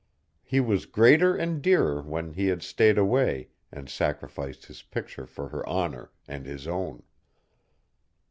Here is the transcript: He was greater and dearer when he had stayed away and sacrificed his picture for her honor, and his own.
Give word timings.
He 0.41 0.59
was 0.59 0.87
greater 0.87 1.35
and 1.37 1.61
dearer 1.61 2.01
when 2.01 2.33
he 2.33 2.47
had 2.47 2.63
stayed 2.63 2.97
away 2.97 3.49
and 3.71 3.87
sacrificed 3.87 4.65
his 4.65 4.81
picture 4.81 5.27
for 5.27 5.49
her 5.49 5.63
honor, 5.69 6.11
and 6.27 6.47
his 6.47 6.67
own. 6.67 7.03